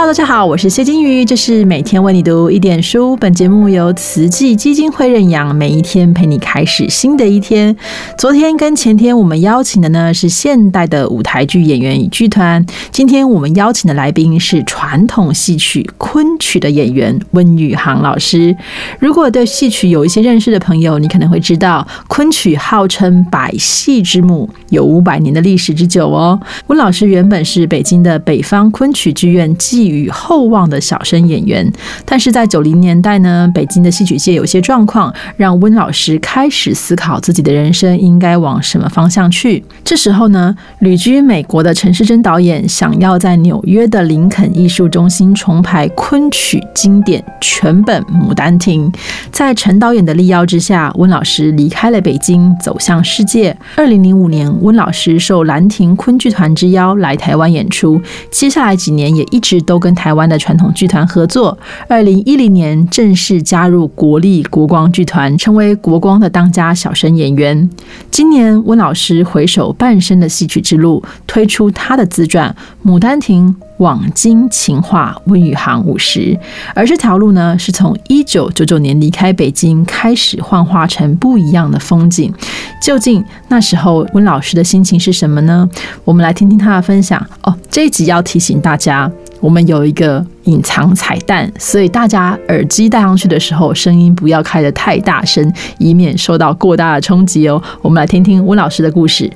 [0.00, 3.16] Hello，大家好，我是谢金鱼，这是每天为你读一点书。
[3.16, 7.76] 本节目由慈济基金会认养，每一天陪你开始新的一天。
[8.16, 18.56] 昨天跟前天我们邀请的呢是现代的舞台剧演员与剧团，今天我们邀请的来宾是传统戏曲昆曲的演员温宇航老师。
[19.00, 26.38] 如果对戏曲有一些认识的朋友，你可能会知道，昆曲号称百戏之母，有五百年的历史之久哦。
[26.68, 29.52] 温老师原本是北京的北方昆曲剧院
[29.88, 31.70] 与厚望的小生演员，
[32.04, 39.64] 但是在九零年代呢，北京的戏曲界有些状况，让温老师开始思考自己的人生应该往什么方向去。
[39.84, 48.90] 这时候呢，旅居美国的陈世珍导演想要在纽约的林肯艺术中心重排昆曲经典全本《牡丹亭》。
[49.30, 53.56] 在陈导演的力邀之下，温老师离开了北京，走向世界。
[53.76, 58.00] 二零零五年，温老师受兰亭昆剧团之邀来台湾演出，
[58.30, 61.56] 接下来几年也一直都跟台湾的传统剧团合作。
[61.88, 67.68] 二零一零年正式加入国立国光剧团，成为国光的当家小生演员。
[68.10, 72.54] 今年，温老师回首半生的戏曲之路，推出他的自传
[72.88, 73.48] 《牡丹亭》。
[73.78, 76.36] 往今情话温宇航五十，
[76.74, 82.34] 而这条路呢，是从一九九九年离开北京开始幻化成不一样的风景。
[82.82, 85.70] 究竟那时候温老师的心情是什么呢？
[86.04, 87.56] 我们来听听他的分享哦。
[87.70, 89.08] 这一集要提醒大家，
[89.40, 97.62] 我们有一个隐藏彩蛋，所以大家耳机戴上去的时候，声音不要开得太大声，以免受到过大的冲击哦。
[97.80, 99.30] 我们来听听温老师的故事。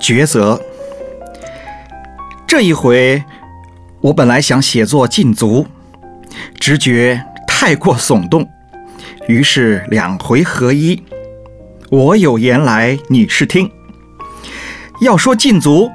[0.00, 0.60] 抉择。
[2.46, 3.22] 这一回，
[4.00, 5.66] 我本来想写作禁足，
[6.60, 8.48] 直觉太过耸动，
[9.26, 11.02] 于是两回合一。
[11.90, 13.70] 我有言来，你是听。
[15.00, 15.90] 要说禁足，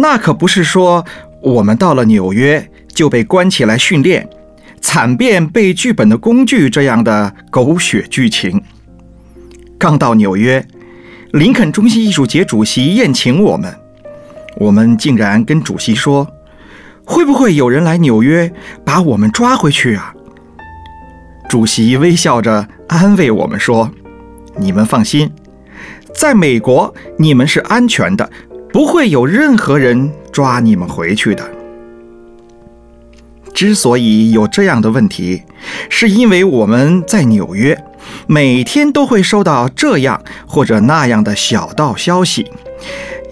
[0.00, 1.04] 那可不是说
[1.42, 4.28] 我们到了纽约就被关起来训练，
[4.80, 8.62] 惨变背剧本的工具这样的狗血剧情。
[9.78, 10.66] 刚到纽约。
[11.32, 13.70] 林肯中心艺术节主席宴请我们，
[14.56, 16.26] 我们竟然跟主席说
[17.04, 18.50] ：“会不会有人来纽约
[18.82, 20.14] 把我们抓回去啊？”
[21.46, 23.90] 主席微笑着安慰我们说
[24.56, 25.30] ：“你们放心，
[26.14, 28.30] 在美国你们是安全的，
[28.72, 31.48] 不会有任何人抓你们回去的。”
[33.54, 35.42] 之所以有这样的问题，
[35.90, 37.76] 是因为我们在纽约。
[38.26, 42.50] 每天都会收到这样或者那样的小道消息，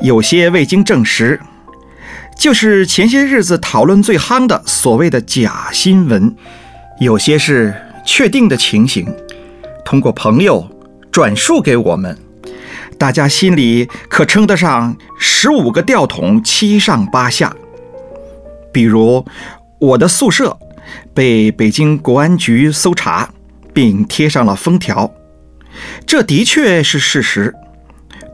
[0.02, 1.40] 有些未经证实，
[2.36, 6.34] 就是前些日子讨论最夯的所谓的假新闻；
[7.00, 7.74] 有些是
[8.04, 9.06] 确定的情形，
[9.84, 10.68] 通过朋友
[11.10, 12.18] 转述给我们，
[12.98, 17.54] 大家心里可称得上十五个吊桶七上八下。
[18.72, 19.24] 比如
[19.78, 20.56] 我的宿舍
[21.14, 23.30] 被北京国安局搜查。
[23.76, 25.12] 并贴上了封条，
[26.06, 27.54] 这的确是事实。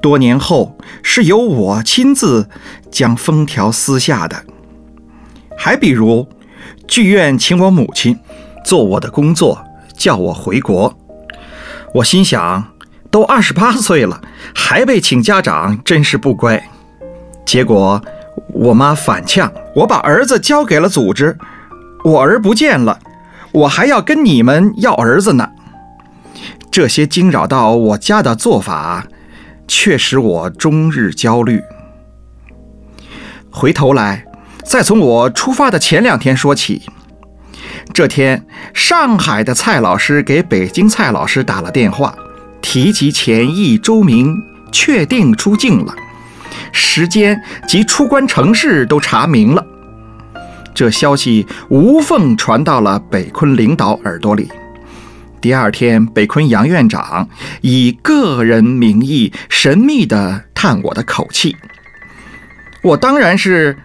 [0.00, 2.48] 多年后，是由我亲自
[2.92, 4.44] 将封条撕下的。
[5.58, 6.28] 还比如，
[6.86, 8.16] 剧院请我母亲
[8.64, 9.64] 做我的工作，
[9.96, 10.96] 叫我回国。
[11.94, 12.71] 我心想，
[13.12, 14.20] 都二十八岁了，
[14.54, 16.60] 还被请家长，真是不乖。
[17.44, 18.02] 结果，
[18.54, 21.36] 我妈反呛，我把儿子交给了组织，
[22.02, 22.98] 我儿不见了。
[23.52, 25.46] 我还要跟你们要儿子呢，
[26.70, 29.06] 这些惊扰到我家的做法，
[29.68, 31.60] 却使我终日焦虑。
[33.50, 34.24] 回头来，
[34.64, 36.80] 再从我出发的前两天说起。
[37.92, 42.14] 这天，上海的蔡老师给北京蔡老师打了电话，
[42.72, 45.94] 提及前一周明确定出境了，
[46.72, 47.38] 时间
[47.68, 49.62] 及出关城市都查明了。
[50.72, 54.50] 这消息无缝传到了北昆领导耳朵里。
[55.38, 57.28] 第二天，北昆杨院长
[57.60, 61.54] 以个人名义神秘地探我的口气，
[62.82, 63.76] 我当然是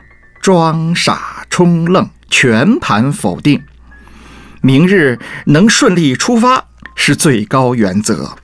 [0.41, 3.61] 装傻充愣，全盘否定。
[4.61, 8.37] 明日能顺利出发是最高原则。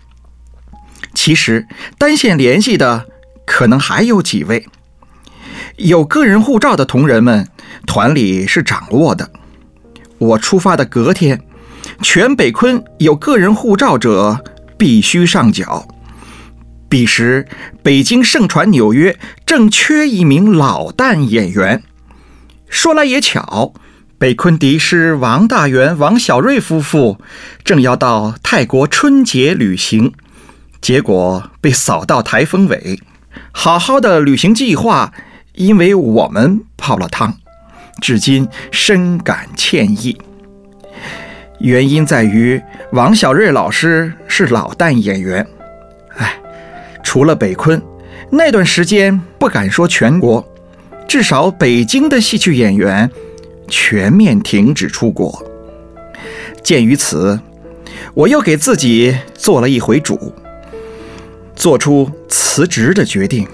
[1.14, 1.68] 其实
[1.98, 3.06] 单线联系的
[3.46, 4.66] 可能还有几位，
[5.78, 7.48] 有个人护照的同仁们。
[7.86, 9.30] 团里是掌握的。
[10.18, 11.42] 我出发的隔天，
[12.02, 14.42] 全北昆有个人护照者
[14.78, 15.86] 必须上缴。
[16.88, 17.46] 彼时，
[17.82, 21.84] 北京盛传纽约正缺一名老旦演员。
[22.70, 23.74] 说来也巧，
[24.18, 27.20] 北昆笛师王大元、王小瑞夫妇
[27.66, 30.14] 正要到泰国春节旅行，
[30.84, 33.00] 结果被扫到台风尾，
[33.54, 35.14] 好好的旅行计划
[35.54, 37.38] 因为我们泡了汤，
[38.02, 40.18] 至今深感歉意。
[41.62, 45.48] 原因在于王小瑞老师是老旦演员，
[46.18, 46.38] 哎，
[47.02, 47.82] 除了北昆，
[48.30, 50.46] 那段时间不敢说全国，
[51.08, 53.10] 至少北京的戏曲演员
[53.70, 55.42] 全面停止出国。
[56.62, 57.40] 鉴于此，
[58.14, 60.36] 我又给自己做了一回主，
[61.56, 63.48] 做出辞职的决定。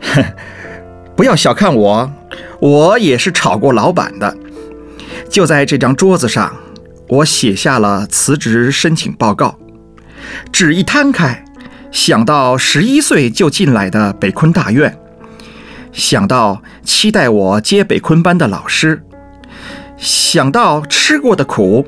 [0.00, 0.24] 哼，
[1.16, 2.12] 不要小看我，
[2.60, 4.36] 我也是炒过老板的。
[5.28, 6.52] 就在这张桌子上。
[7.10, 9.58] 我写下了辞职申请报告，
[10.52, 11.42] 纸一摊开，
[11.90, 14.94] 想到十一岁就进来的北昆大院，
[15.90, 19.02] 想到期待我接北昆班的老师，
[19.96, 21.86] 想到吃过的苦，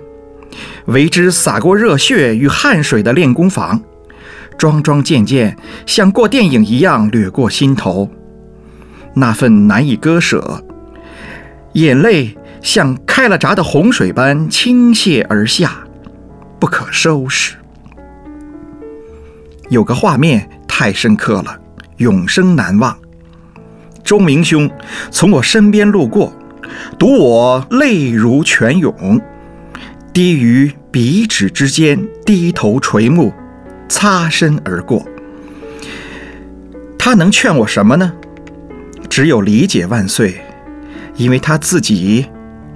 [0.86, 3.82] 为之洒过热血与汗水的练功房，
[4.60, 8.10] 桩桩件件像过电影一样掠过心头，
[9.14, 10.62] 那份难以割舍，
[11.72, 12.36] 眼泪。
[12.62, 15.78] 像开了闸的洪水般倾泻而下，
[16.58, 17.54] 不可收拾。
[19.70, 21.58] 有个画面太深刻了，
[21.96, 22.94] 永生难忘。
[24.04, 24.70] 周明兄
[25.10, 26.30] 从我身边路过，
[26.98, 29.18] 读我泪如泉涌，
[30.12, 33.32] 低于鼻指之间，低头垂目，
[33.90, 35.06] 擦身而过。
[36.98, 38.10] 他能劝我什么呢？
[39.10, 40.40] 只有理解万岁，
[41.16, 42.24] 因为他自己。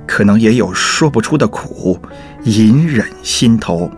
[0.07, 1.99] 可能也有说不出的苦，
[2.43, 3.91] 隐忍心头。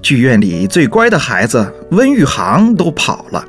[0.00, 3.44] 剧院里最乖的孩子温玉航都跑了，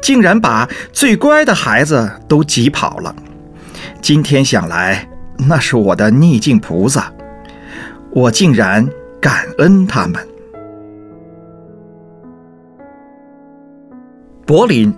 [0.00, 3.14] 竟然把最乖的孩子都挤跑了。
[4.00, 7.12] 今天想来，那是我的逆境菩萨，
[8.12, 8.88] 我竟然
[9.20, 10.26] 感恩他们。
[14.46, 14.92] 柏林。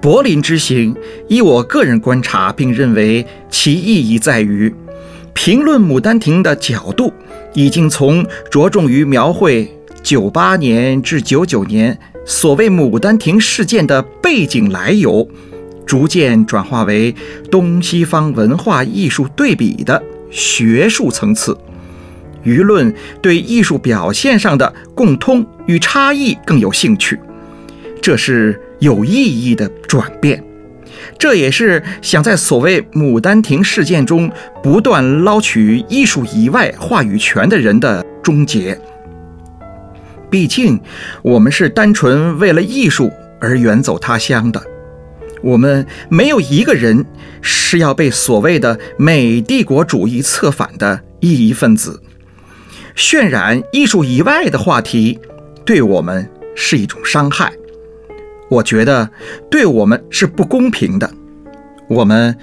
[0.00, 0.94] 柏林之行，
[1.28, 4.74] 依我个人观察，并认为其意义在于
[5.32, 7.12] 评论《牡丹亭》的角度，
[7.54, 9.70] 已经从着重于描绘
[10.02, 15.26] 九八年至九九年所谓牡丹亭事件的背景来由，
[15.86, 17.14] 逐渐转化为
[17.50, 21.56] 东西方文化艺术对比的学术层次。
[22.44, 22.92] 舆论
[23.22, 27.16] 对艺术表现上的共通与差异更有兴趣，
[28.02, 28.60] 这是。
[28.82, 30.42] 有意义的转变，
[31.16, 34.28] 这也是想在所谓《牡丹亭》事件中
[34.60, 38.76] 不断捞取艺术以外话语权的人的终结。
[40.28, 40.80] 毕竟，
[41.22, 43.08] 我们是单纯为了艺术
[43.40, 44.60] 而远走他乡的，
[45.42, 47.06] 我们没有一个人
[47.40, 52.02] 是要被所谓的美帝国主义策反的异义分子。
[52.96, 55.20] 渲染艺术以外的话题，
[55.64, 57.52] 对我们是一种伤害。
[58.52, 59.08] 我觉得
[59.50, 61.10] 对我们是不公平的。
[61.88, 62.36] 我们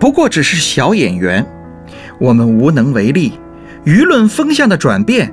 [0.00, 1.46] 不过只是小演员，
[2.18, 3.34] 我们无能为力。
[3.84, 5.32] 舆论风向的转变，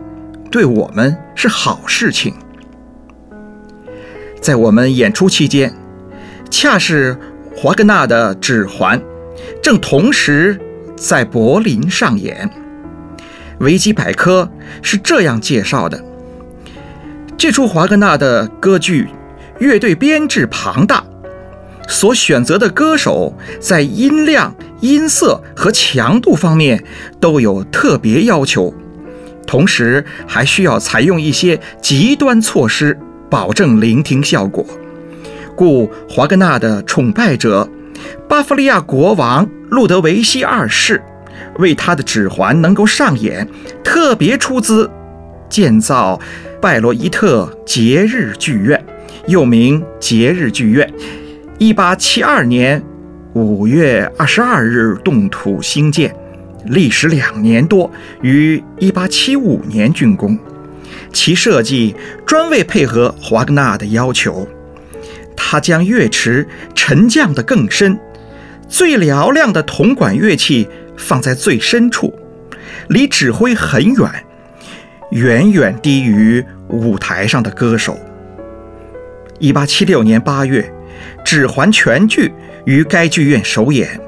[0.52, 2.34] 对我们是好事情。
[4.40, 5.74] 在我们演出期间，
[6.52, 7.18] 恰是
[7.56, 9.00] 华格纳的《指环》
[9.64, 10.60] 正同时
[10.96, 12.48] 在柏林上演。
[13.60, 14.48] 维基百科
[14.84, 16.04] 是这样介绍的：
[17.36, 19.08] 这出华格纳的歌剧。
[19.60, 21.04] 乐队编制庞大，
[21.88, 26.82] 所选择的歌手在音量、音色和强度方面
[27.20, 28.74] 都有特别要求，
[29.46, 32.98] 同时还需要采用一些极端措施，
[33.30, 34.66] 保证聆听效果。
[35.58, 37.68] 故华格纳的崇拜者
[38.30, 41.04] 巴伐利亚国王路德维希二世
[41.58, 43.46] 为他的指环能够上演，
[43.84, 44.90] 特别出资
[45.50, 46.18] 建造
[46.62, 48.82] 拜罗伊特节日剧院。
[49.30, 50.92] 又名节日剧院，
[51.60, 52.84] 一八七二年
[53.34, 56.12] 五月二十二日动土兴建，
[56.66, 57.92] 历时两年多，
[58.24, 60.36] 于一八七五年竣工。
[61.14, 61.96] 其设计
[62.26, 64.48] 专为配合华格纳的要求，
[65.36, 68.00] 他将乐池沉降得更深，
[68.68, 70.68] 最嘹亮的铜管乐器
[70.98, 72.12] 放在最深处，
[72.88, 74.10] 离指挥很远，
[75.12, 77.96] 远远低于舞台上的歌手。
[79.40, 80.62] 一八七六年八月，
[81.24, 82.32] 《指环》全剧
[82.66, 84.00] 于该剧院首演，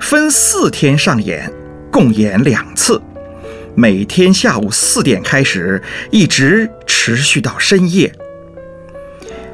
[0.00, 1.52] 分四天上演，
[1.92, 3.00] 共演两次，
[3.74, 8.10] 每天下午四点开始，一直持续到深夜。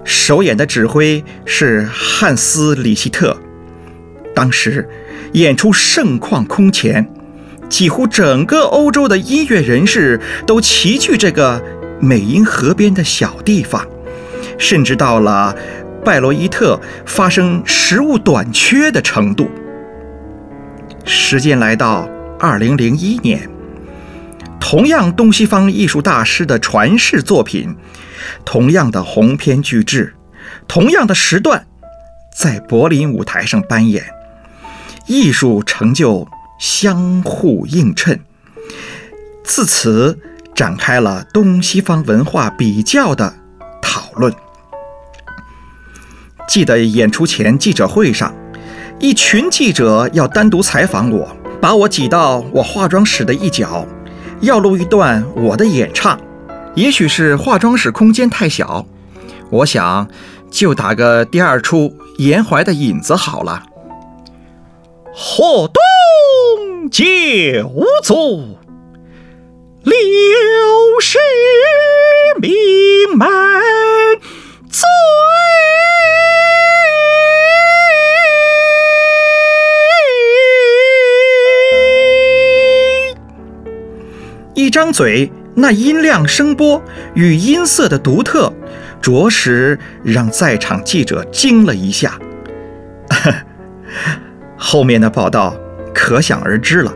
[0.05, 3.37] 首演的指挥是汉斯·里希特。
[4.33, 4.88] 当时
[5.33, 7.05] 演出盛况空前，
[7.69, 11.61] 几乎整个欧洲的音乐人士都齐聚这个
[12.00, 13.85] 美因河边的小地方。
[14.61, 15.57] 甚至到了
[16.05, 19.50] 拜罗伊特发生食物短缺的程度。
[21.05, 23.49] 时间来到二零零一年，
[24.61, 27.75] 同样东西方艺术大师的传世作品，
[28.45, 30.14] 同样的鸿篇巨制，
[30.69, 31.67] 同样的时段，
[32.37, 34.05] 在柏林舞台上扮演，
[35.07, 36.29] 艺术成就
[36.61, 38.21] 相互映衬，
[39.43, 40.19] 自此
[40.55, 43.35] 展开了东西方文化比较的
[43.81, 44.33] 讨论。
[46.50, 48.35] 记得演出前记者会上。
[48.99, 51.28] 一群记者要单独采访我，
[51.61, 53.87] 把我挤到我化妆室的一角，
[54.40, 56.21] 要录一段我的演唱。
[56.75, 58.85] 也许是化妆室空间太小，
[59.49, 60.09] 我想
[60.50, 63.62] 就打个第二出严怀的影子好了。
[65.14, 68.59] 河东九族，
[69.85, 69.95] 六
[71.00, 71.16] 世
[72.40, 73.28] 名门
[84.92, 86.82] 嘴，那音量、声波
[87.14, 88.52] 与音色的独特，
[89.00, 92.18] 着实让在场记者惊了一下。
[94.56, 95.56] 后面的报道
[95.94, 96.92] 可想而知了。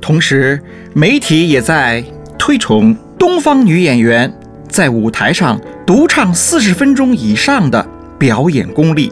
[0.00, 0.60] 同时，
[0.92, 2.04] 媒体也在
[2.38, 4.32] 推崇东方女演员
[4.68, 7.86] 在舞台上独唱四十分钟以上的
[8.18, 9.10] 表演功力。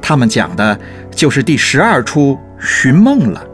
[0.00, 0.78] 他们讲的
[1.10, 3.44] 就是第十二出《寻梦》了。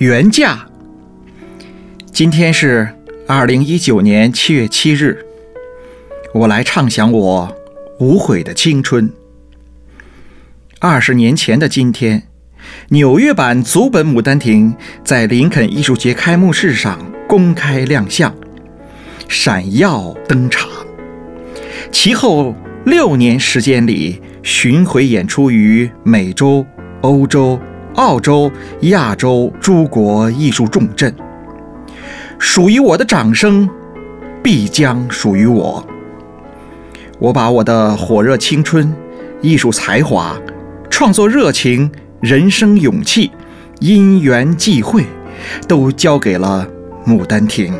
[0.00, 0.66] 原价。
[2.10, 2.88] 今天是
[3.26, 5.26] 二零一九年七月七日，
[6.32, 7.54] 我来畅想我
[7.98, 9.12] 无悔的青春。
[10.78, 12.22] 二十年前的今天，
[12.88, 14.72] 纽约版足本《牡丹亭》
[15.04, 18.34] 在林肯艺术节开幕式上公开亮相，
[19.28, 20.66] 闪耀登场。
[21.92, 22.54] 其后
[22.86, 26.64] 六年时间里，巡回演出于美洲、
[27.02, 27.60] 欧洲。
[28.00, 31.14] 澳洲、亚洲诸国艺术重镇，
[32.38, 33.68] 属于我的掌声，
[34.42, 35.86] 必将属于我。
[37.18, 38.90] 我把我的火热青春、
[39.42, 40.34] 艺术才华、
[40.88, 41.92] 创作热情、
[42.22, 43.30] 人生勇气、
[43.80, 45.04] 因缘际会，
[45.68, 46.66] 都交给了
[47.06, 47.74] 《牡丹亭》。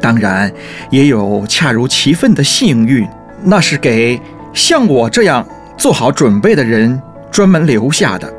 [0.00, 0.52] 当然，
[0.90, 3.04] 也有恰如其分的幸运，
[3.42, 4.20] 那是给
[4.54, 5.44] 像我这样
[5.76, 7.02] 做好准备的人
[7.32, 8.32] 专门留下的。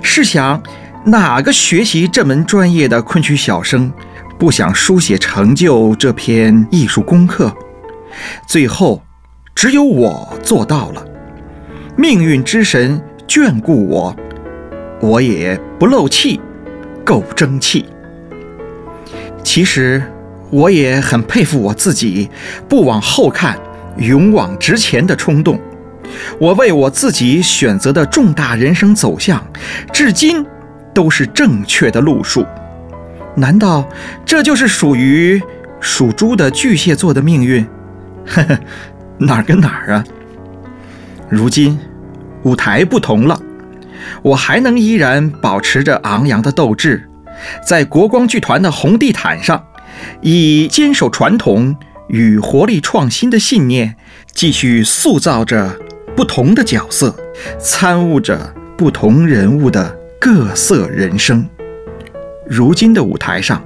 [0.00, 0.62] 试想，
[1.04, 3.92] 哪个学习这门专业的昆曲小生，
[4.38, 7.54] 不想书写成就这篇艺术功课？
[8.46, 9.02] 最后，
[9.54, 11.04] 只有我做到了。
[11.96, 14.16] 命运之神眷顾我，
[15.00, 16.40] 我也不漏气，
[17.04, 17.84] 够争气。
[19.42, 20.02] 其实，
[20.50, 22.30] 我也很佩服我自己，
[22.68, 23.58] 不往后看，
[23.96, 25.60] 勇往直前的冲动。
[26.38, 29.44] 我为我自己选择的重大人生走向，
[29.92, 30.44] 至今
[30.94, 32.46] 都是正确的路数。
[33.34, 33.88] 难道
[34.24, 35.40] 这就是属于
[35.80, 37.66] 属猪的巨蟹座的命运？
[38.26, 38.58] 呵呵，
[39.18, 40.04] 哪儿跟哪儿啊？
[41.28, 41.78] 如今
[42.42, 43.40] 舞台不同了，
[44.22, 47.08] 我还能依然保持着昂扬的斗志，
[47.66, 49.64] 在国光剧团的红地毯上，
[50.20, 51.74] 以坚守传统
[52.08, 53.96] 与活力创新的信念，
[54.32, 55.78] 继续塑造着。
[56.14, 57.14] 不同的角色，
[57.58, 58.38] 参悟着
[58.76, 61.46] 不同人物的各色人生。
[62.46, 63.62] 如今的舞台上，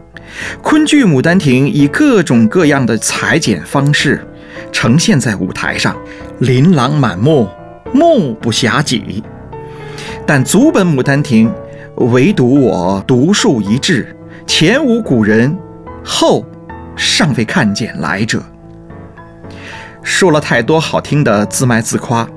[0.63, 4.25] 昆剧《牡丹亭》以各种各样的裁剪方式
[4.71, 5.97] 呈现在舞台上，
[6.39, 7.49] 琳琅满目，
[7.93, 9.23] 目不暇给。
[10.25, 11.51] 但足本《牡丹亭》，
[12.05, 14.15] 唯独我独树一帜，
[14.47, 15.57] 前无古人，
[16.05, 16.45] 后
[16.95, 18.43] 尚未看见来者。
[20.03, 22.29] 说了太多好听的自卖自夸。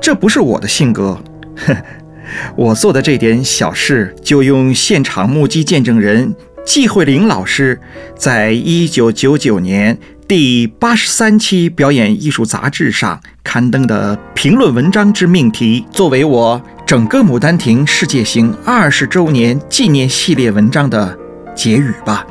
[0.00, 1.20] 这不是我的性格，
[1.56, 1.76] 哼！
[2.56, 7.80] 我做的这点小事，就用现场目击见证人季慧玲老师
[8.16, 21.18] 在一九九九年第八十三期表演艺术杂志上刊登的评论文章之命题，作为我整个《牡丹亭》世界行二十周年纪念系列文章的
[21.56, 22.26] 结语吧。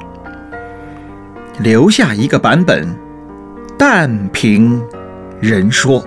[1.59, 2.87] 留下一个版本，
[3.79, 4.79] 但凭
[5.41, 6.05] 人说。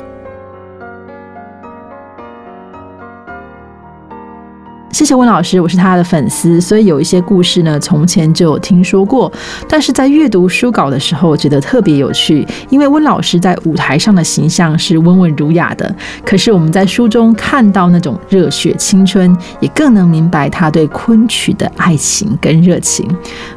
[5.01, 9.33] 谢谢温老师，我是他的粉丝，所以有一些故事呢，从前就有听说过。
[9.67, 23.09] 但是在阅读书稿的时候，觉得特别有趣，因为温老师在舞台上的形象是温文儒雅的，可是我们在书中看到那种热血青春，也更能明白他对昆曲的爱情跟热情。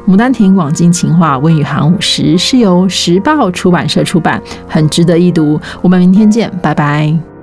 [0.10, 5.60] 《牡丹亭》《广金情话》《温宇航五十》是由时报出版社出版，很值得一读。
[5.82, 7.33] 我们明天见，拜拜。